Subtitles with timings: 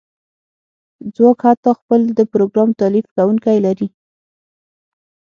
[1.15, 3.87] ځواک حتی خپل د پروګرام تالیف کونکی لري